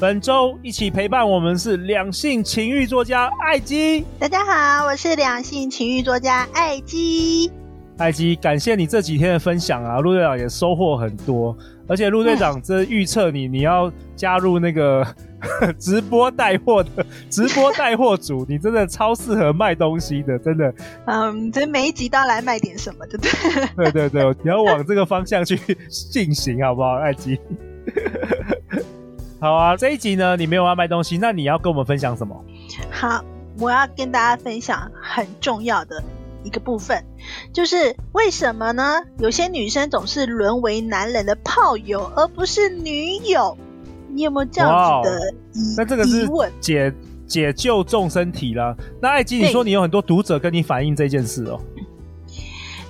[0.00, 4.02] 本周一起陪伴我们是两性情欲作家艾姬。
[4.18, 7.52] 大家好，我是两性情欲作家艾姬。
[7.98, 11.54] 艾姬，感谢你这几天的分享啊，陆队长也收获很多。
[11.86, 15.06] 而且陆队长这预测你，你要加入那个
[15.78, 20.72] 直播带货的 直播带货组，你真的超适合卖东西的，真的。
[21.04, 23.26] 嗯，这每一集都要来卖点什么，对不
[23.76, 23.90] 对？
[23.92, 27.38] 对对对，你要往这个方向去进行，好不好，艾姬？
[29.40, 32.44] 好啊，这一集呢，你没有要卖东西，那你要跟我们分享什么？
[32.90, 33.24] 好，
[33.58, 36.02] 我要跟大家分享很重要的
[36.44, 37.02] 一个部分，
[37.50, 39.00] 就是为什么呢？
[39.18, 43.56] 有些女生总是沦为男人的炮友，而不是女友。
[44.10, 45.74] 你有没有这样子的疑？
[45.78, 46.28] 那这个是
[46.60, 46.92] 解
[47.26, 48.76] 解救众生体了。
[49.00, 51.58] 那艾姬，你说你有很多读者跟你反映这件事哦。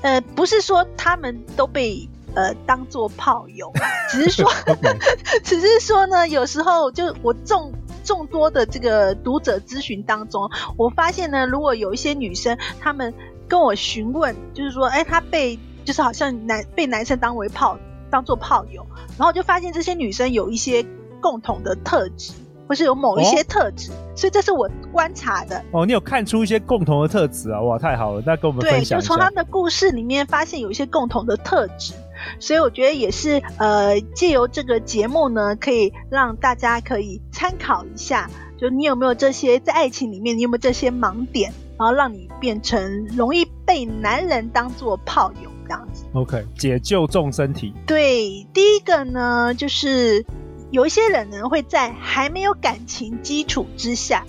[0.03, 2.09] 呃，不是说他们都被。
[2.35, 3.73] 呃，当做炮友，
[4.11, 4.51] 只是说，
[5.45, 7.73] 只是说呢，有时候就我众
[8.05, 13.13] 众多的这个读者咨询当中，我发现呢，如果有一些女生，她们
[13.49, 17.79] 跟我询问，就是说，哎，她被就是好像男被男生当为炮，
[18.11, 18.87] 当做炮友，
[19.19, 20.85] 然后就发现这些女生有一些
[21.21, 22.33] 共同的特质。
[22.69, 25.61] 或是有某一些特质，哦，所以这是我观察的。
[25.73, 27.61] 哦，你有看出一些共同的特质啊？
[27.61, 28.23] 哇，太好了！
[28.25, 28.95] 那跟我们分享一下。
[28.95, 31.95] 对，就从他们的故事里面发现有一些共同的特质，
[32.39, 46.05] 所以我觉得也是呃，借由这个节目呢，可以让大家可以参考一下，就你有没有这些在爱情里面，你有没有这些盲点，然后让你变成容易被男人当做炮友这样子。
[46.13, 47.73] OK，解救众生体。
[47.87, 50.25] 对，第一个呢就是。
[50.73, 54.25] 有一些人呢，会在还没有感情基础之下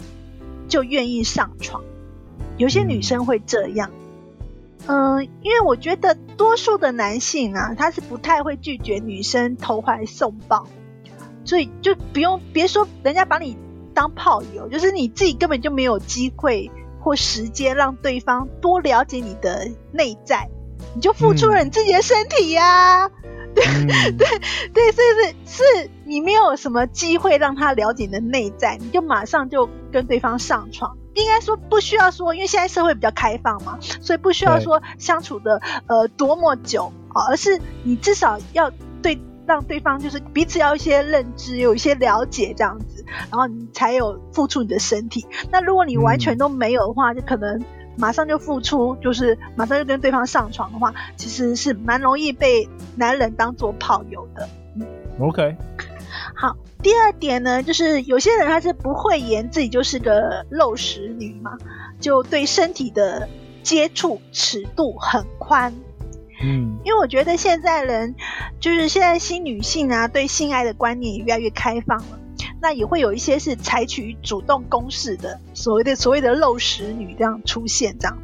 [0.68, 1.84] 就愿意上床，
[2.58, 3.92] 有些女生会这样。
[3.94, 4.01] 嗯、
[4.92, 10.68] 呃，因为我觉得多数的男性啊，他是不太会拒绝女生投怀送抱，
[11.46, 13.58] 所以就不用别说人家把你
[13.94, 16.70] 当炮友，就是你自己根本就没有机会
[17.00, 20.50] 或时间让对方多了解你的内在，
[20.94, 23.08] 你就付出了你自己的身体呀、啊。
[23.08, 23.12] 嗯
[23.56, 23.88] 对、嗯、
[24.18, 24.28] 对
[24.74, 30.98] 对，所以是是你没有什么机会让他了解你的内在，你就马上就跟对方上床。
[31.16, 45.26] 应该说不需要说，因为现在社会比较开放嘛，所以不需要说相处的呃多么久啊，而是你至少要对让对方就是彼此要一些认知，有一些了解这样子，然后你才有付出你的身体。
[45.52, 47.64] 那如果你完全都没有的话，嗯、就可能。
[47.98, 54.48] 马上就付出，就是马上就跟对方上床的话，其实是蛮容易被男人当做炮友的。
[54.76, 54.88] 嗯
[55.20, 55.56] ，OK。
[56.36, 61.58] 好，第二点呢，就是有些人他是不会言自己就是个肉食女嘛，
[62.00, 63.28] 就对身体的
[63.64, 65.74] 接触尺度很宽。
[66.44, 68.16] 嗯，因为我觉得现在人
[68.60, 72.20] 就是现在新女性啊，对性爱的观念也越来越开放了。
[72.62, 78.16] 那也会有一些是采取主动攻势的，所谓的所谓的肉食女这样出现这样。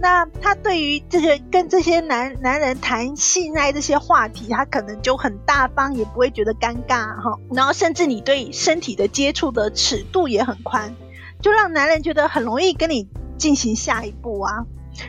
[0.00, 7.38] 那他对于这些跟这些男男人谈性爱这些话题，他可能就很大方，也不会觉得尴尬哈。
[7.50, 10.94] 然后甚至你对身体的接触的尺度也很宽，
[11.42, 13.06] 就让男人觉得很容易跟你
[13.36, 14.64] 进行下一步啊，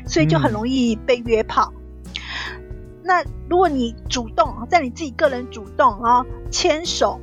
[0.05, 1.71] 所以就很容易被约炮。
[2.03, 2.63] 嗯、
[3.03, 7.21] 那如果你主动在你自己个人主动啊，牵手、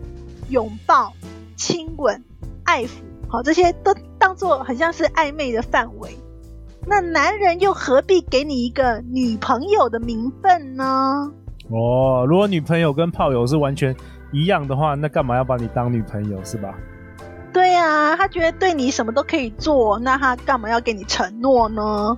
[0.48, 1.12] 拥抱。
[1.56, 2.24] 亲吻、
[2.64, 2.88] 爱抚，
[3.28, 6.10] 好，这些都当做很像是暧昧的范围。
[6.86, 11.32] 那男人又何必给你一个女朋友的名分呢？
[11.70, 13.96] 哦，如果女朋友跟炮友是完全
[14.32, 16.74] 一样的话，那干嘛要把你当女朋友是吧？
[17.54, 22.14] 对啊，他觉得对你什么都可以做，那他干嘛要给你承诺呢？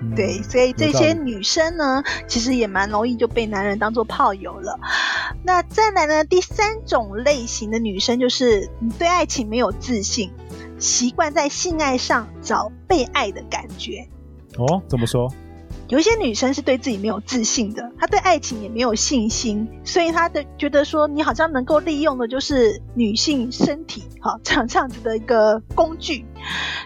[0.00, 4.78] 嗯、对，所以这些女生呢，其实也蛮容易就被男人当做炮友了。
[5.42, 10.30] 那再来呢，第三种类型的女生就是你对爱情没有自信，
[10.78, 14.06] 习惯在性爱上找被爱的感觉。
[14.58, 15.32] 哦，怎么说？
[15.88, 26.26] 有一些女生是对自己没有自信的，她对爱情也没有信心，所以她的觉得说你好像能够利用的就是女性身体，好，这 样这样子的一个工具。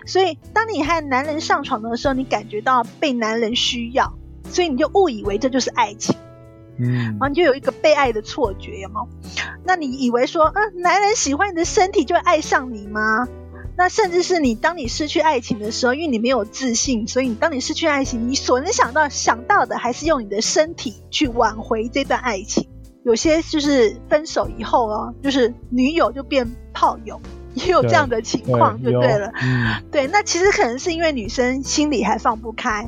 [0.06, 4.12] 所以当你和男人上床的时候，你感觉到被男人需要，
[4.50, 6.14] 所以你就误以为这就是爱情。
[6.78, 9.02] 嗯，然后你就有一个被爱的错觉，有吗？
[9.64, 13.26] 那你以为说，嗯、呃，男人喜欢你的身体就会爱上你吗？
[13.80, 22.68] 那甚至是你当你失去爱情的时候，因为你没有自信，所以你当你失去爱情，你所能想到想到的还是用你的身体去挽回这段爱情。
[23.06, 27.18] 有些就是分手以后哦，就是女友就变炮友。
[27.54, 29.32] 也有这样的情况，就对了。
[29.32, 32.86] 对，嗯、对，那其实可能是因为女生心里还放不开，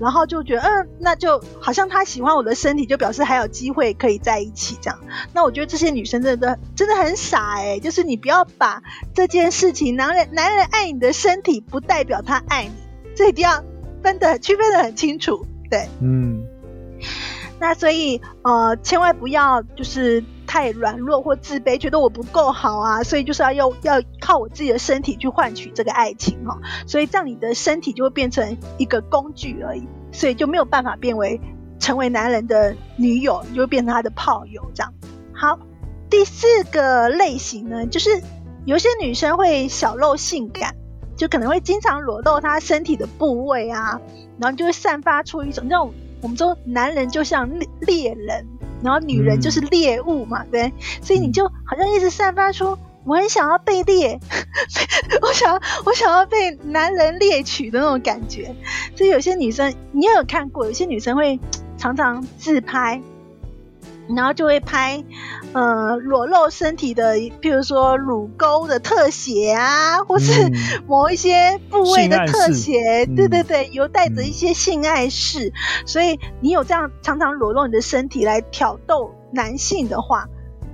[0.00, 4.98] 然后就觉得，嗯，那就好像他喜欢我的身体，就表示还有机会可以在一起这样。
[5.32, 8.82] 那我觉得这些女生真的真的很傻哎、欸，就是你不要把
[9.14, 12.72] 这件事情，男人男人爱你的身体，不代表他爱你，
[13.14, 13.62] 这一定要
[14.02, 15.46] 分得区分得很清楚。
[15.70, 16.44] 对，嗯。
[17.60, 20.24] 那所以呃，千万不要就是。
[20.48, 31.38] 太软弱或自卑，觉得我不够好啊，所以就是要用要靠我自己的身体去换取这个爱情哈，所以这样你的身体就会变成一个工具而已，所以就没有办法变为
[31.78, 34.92] 成为男人的女友，你就会变成他的炮友这样。
[35.34, 35.58] 好，
[36.08, 38.20] 第四个类型呢，就是
[38.64, 40.74] 有些女生会小露性感，
[41.14, 44.00] 就可能会经常裸露她身体的部位啊，
[44.40, 45.92] 然后就会散发出一种那种
[46.22, 48.46] 我们说男人就像猎猎人。
[48.82, 50.72] 然后女人就是猎物嘛，嗯、对，
[51.02, 54.18] 所以你就好像一直散发出我很想要被猎，
[55.22, 58.54] 我想要我想要被男人猎取的那种感觉。
[58.96, 61.40] 所以有些女生你也有看过，有些女生会
[61.76, 63.00] 常常自拍。
[64.16, 65.04] 然后就会拍，
[65.52, 70.50] 呃，裸露身体的，譬如说乳沟的特写啊，或是
[70.88, 75.48] 某一些部位的特写，嗯、对对对，有带着一些性爱式。
[75.48, 75.52] 嗯、
[75.86, 80.26] 所以你有这样常常裸露你的身体来挑逗男性的话，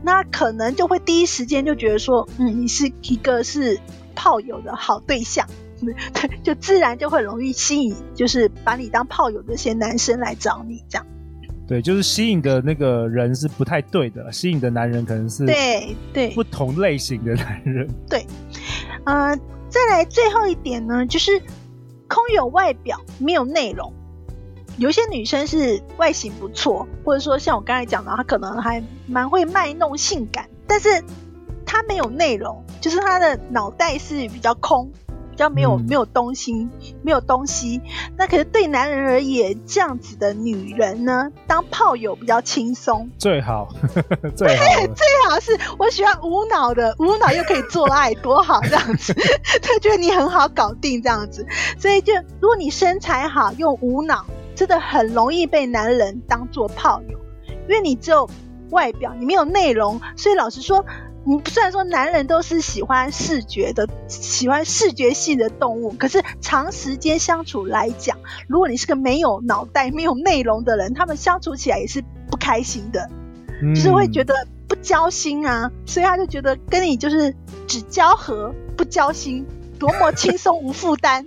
[0.02, 3.80] 那可能就会第一时间就觉得说，嗯，你是一个是
[4.14, 5.48] 炮友的好对象，
[5.80, 11.06] 对， 就自然就会容易吸引，就是把你当炮友的一些男生来找你这样。
[11.66, 17.88] 对，就是吸引的那个人是不太对的，吸引的男人可能是对对不同类型的男人。
[18.08, 18.26] 对，对，
[19.04, 19.34] 呃，
[19.68, 21.40] 再来最后一点呢，就是
[22.08, 23.92] 空有外表没有内容。
[24.76, 31.02] 有些女生是外形不错，或者说像我刚才讲的，她可能还蛮会卖弄性感，但是
[31.64, 34.90] 她没有内容，就是她的脑袋是比较空。
[35.34, 36.68] 比较没有、嗯、没有东西，
[37.02, 37.80] 没有东西。
[38.16, 43.68] 那可是对男人而言，这样子的女人呢，当炮友比较轻松，最好，
[44.36, 44.64] 最好，
[44.94, 49.12] 最好是我喜欢无脑的，无脑又可以做爱，多好这样子。
[49.60, 51.44] 他觉得你很好搞定这样子，
[51.80, 57.18] 所以就如果你身材好，用无脑，真的很容易被男人当做炮友，
[57.68, 58.30] 因为你只有
[58.70, 60.00] 外表，你没有内容。
[60.16, 60.86] 所以老实说。
[61.26, 73.08] 你虽然说男人都是喜欢视觉的，喜欢视觉系的动物，可是长时间相处来讲，如果你是个没有脑袋、没有内容的人，他们相处起来也是不开心的，
[73.62, 74.34] 嗯、就是会觉得
[74.68, 77.34] 不交心啊，所以他就觉得跟你就是
[77.66, 79.46] 只交合不交心。
[79.76, 81.26] 多么轻松 无负担，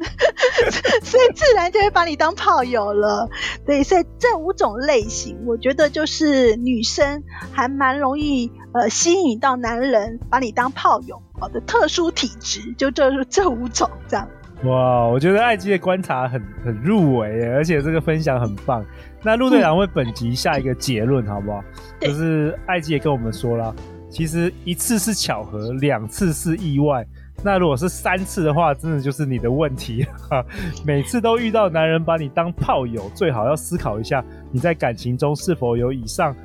[1.03, 3.29] 所以自然就会把你当炮友了。
[3.65, 14.27] 对，所以这五种类型，我觉得就是女生还蛮容易呃吸引到男人把你当炮友好的特殊体质，就这这五种这样。
[14.63, 18.85] 哇，我觉得艾姬的观察很很入围，而且这个分享很棒。
[19.23, 21.63] 那陆队长为本集下一个结论好不好？
[21.99, 23.75] 对就是艾姬也跟我们说了，
[24.09, 27.05] 其实一次是巧合，两次是意外。
[27.43, 30.43] 那如果是三次的话，真的就是你的问题哈。
[30.83, 36.35] 每次都遇到男人把你当炮友，最好要思考一下，你在感情中是否有以上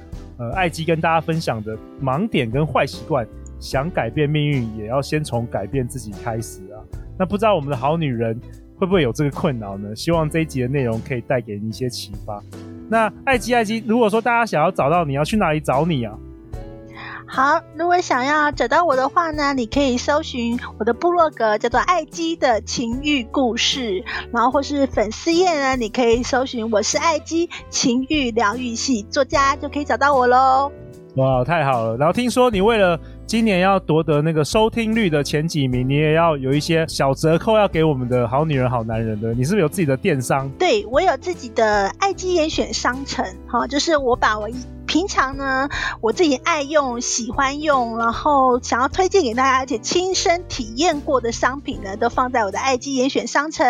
[0.43, 3.25] 呃艾姬跟大家分享的盲点跟坏习惯。
[3.61, 6.83] 想改变命运，也要先从改变自己开始啊。
[7.17, 8.37] 那不知道我们的好女人
[8.75, 9.95] 会不会有这个困扰呢？
[9.95, 12.43] 希望这一集的内容可以带给你一些启发。
[12.89, 16.13] 那艾姬，艾姬，如果说大家想要找到你，要去哪里找你啊？
[17.35, 30.71] 好，如果想要找到我的话呢，你可以搜寻我的部落格，叫做爱姬的情欲故事，然后或是粉丝页呢，你可以搜寻我是爱姬情欲疗愈系作家，就可以找到我喽。
[31.17, 31.97] 哇，太好了！
[31.97, 33.01] 然后听说你为了
[33.33, 39.33] 今年要夺得那个收听率的前几名，你也要有一些小折扣要给我们的好女人、好男人的。
[39.33, 40.51] 你是不是有自己的电商？
[40.59, 44.51] 对，我有自己的爱机严选商城，哈，就是我把我
[44.87, 45.67] 平常呢，
[46.03, 53.67] 我自己爱用、喜欢用，然后想要推荐给大家，而且亲身体验过的商品呢，都放在我的爱机严选商城。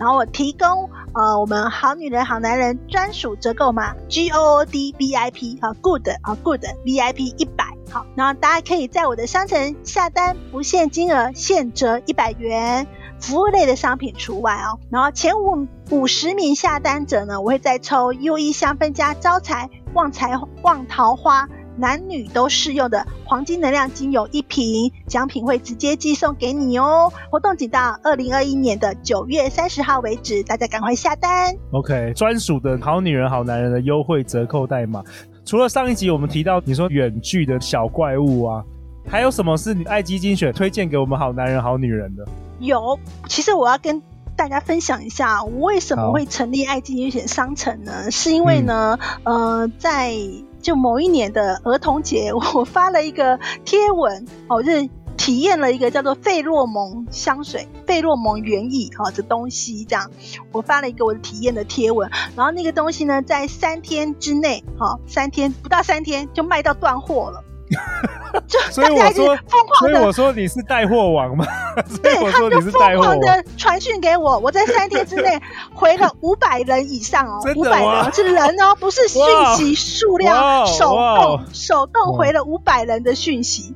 [0.00, 7.65] 然后我提供呃，我们好女人、好男人专属折扣码 G O O D V I P 啊，Good 啊，Good V I P 一百。
[8.14, 12.86] 然后大家可以在我的商城下单，不限金额，现折一百元，
[13.20, 14.78] 服务类的商品除外哦。
[14.90, 19.70] 然后前五五十名下单者呢，我会再抽 U E 香氛加招财。
[19.94, 21.48] 旺财旺桃花，
[21.78, 27.10] 男女都适用的黄金能量精油一瓶，奖品会直接寄送给你哦。
[27.30, 31.56] 活动仅到二零二一年的九月三十号为止，大家赶快下单。
[31.72, 35.02] OK，专属的好女人好男人的优惠折扣代码。
[35.46, 38.62] 除了上一集我们提到你说远距的小怪物啊，
[39.08, 42.26] 还有什么是你爱基精选推荐给我们好男人好女人的？
[42.58, 42.98] 有，
[43.28, 44.02] 其实我要跟。
[44.36, 48.10] 大家分享一下，我为什么会成立爱基精选商城呢？
[48.10, 50.12] 是因为呢，嗯、呃，在
[50.60, 54.86] 就某一年的儿童节，我发了一个贴文，哦，就是
[55.26, 60.08] 体验了一个叫做费洛蒙香水、费洛蒙原液哈的东西，这样，
[60.52, 67.42] 我发了一个我的体验的贴文，然后那个东西呢，在三天之内，哈，三天不到三天就卖到断货了。
[68.46, 69.36] 就所以我说，
[69.80, 71.44] 所以我说你是带货王吗？
[72.00, 75.42] 对，他们就疯狂的传讯给我，我在三天之内
[75.74, 79.20] 回了 五百人以上哦，五百人是人哦，不是讯
[79.56, 83.74] 息数量，手动手动回了五百人的讯息，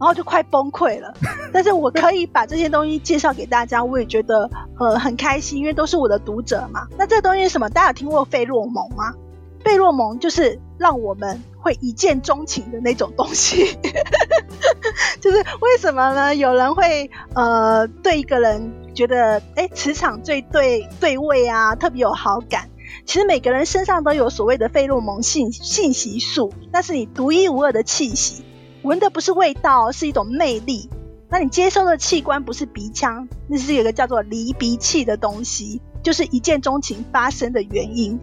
[0.00, 1.14] 然后就快崩溃了。
[1.52, 6.88] 但是我可以把这些东西介绍给大家，我也觉得呃很开心，因为都是我的读者嘛。
[6.98, 7.68] 那这东西是什么？
[7.68, 9.12] 大家有听过费洛蒙吗？
[9.62, 11.42] 费洛蒙就是让我们。
[11.62, 13.76] 会一见钟情的那种东西，
[15.20, 16.34] 就是为什么呢？
[16.34, 22.70] 有人会呃对一个人觉得哎磁场最对对位啊，特别有好感。
[23.04, 28.42] 其实每个人身上都有所谓的费洛蒙信信息素，那是你独一无二的气息。
[28.82, 30.88] 闻的不是味道，是一种魅力。
[31.28, 38.18] 那你接收的器官不是鼻腔，那是有一个叫做离鼻器的东西，就是一见钟情发生的原因。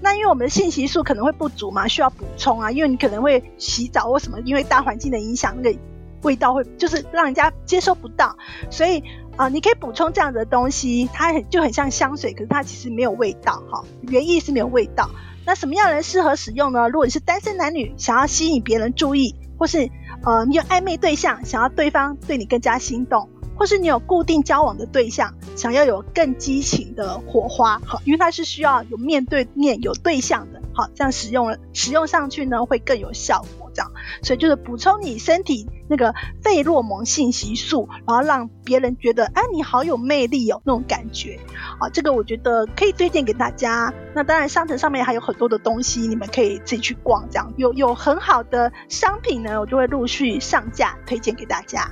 [0.00, 2.70] 那因为我们的信息素可能会不足嘛，需要补充啊。
[2.70, 5.78] 因为你可能会洗澡或什么，因为大环境的影响，那个
[6.22, 8.36] 味道会就是让人家接收不到。
[8.70, 9.02] 所以
[9.36, 15.08] 啊、你可以补充这样的东西，它很就很像香水，可是它其实没有味道哈，原意是没有味道。
[15.46, 16.88] 那什么样的人适合使用呢？
[16.88, 19.90] 如果你是单身男女，想要吸引别人注意，或是
[20.24, 23.28] 呃你有暧昧对象，想要对方对你更加心动。
[23.54, 33.90] 或是你有固定交往的对象，想要有更激情的火花，好，因为它是需要有面对面有对象的，好，这样使用使用上去呢会更有效，这样，
[34.22, 41.38] 所以就是补充你身体那个费洛蒙信息素，然后让别人觉得，哎，你好有魅力哦，那种感觉，
[41.78, 43.92] 啊，这个我觉得可以推荐给大家。
[44.14, 51.90] 那当然，商城上面还有很多的东西，你们可以自己去逛，这样有有很好的商品呢，我就会陆续上架推荐给大家。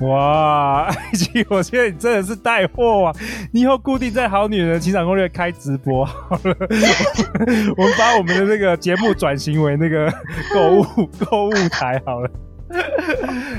[0.00, 3.12] 哇，爱姬，我觉得你真的是带货啊！
[3.52, 6.56] 你以后固定在《好女人情场攻略》开直播好了，
[7.76, 10.08] 我们把我们的那个节目转型为那个
[10.54, 10.84] 购物
[11.28, 12.30] 购物台好了。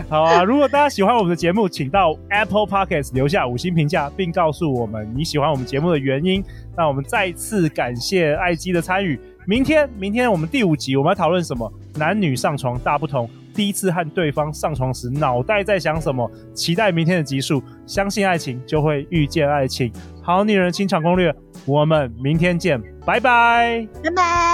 [0.07, 6.41] 好啊，如果大家喜欢我们的节目，请到 Apple Podcast 留下五星评价，并告诉我们你喜欢我们节目的原因。
[6.77, 9.19] 那我们再次感谢爱姬的参与。
[9.45, 11.69] 明天，明天我们第五集我们要讨论什么？
[11.95, 13.27] 男女上床大不同。
[13.59, 16.31] 第一次和对方上床时，脑袋在想什么？
[16.53, 17.61] 期待明天的集数。
[17.85, 19.91] 相信爱情，就会遇见爱情。
[20.23, 21.35] 好女人清场攻略，
[21.65, 24.48] 我们明天见，拜拜，拜拜。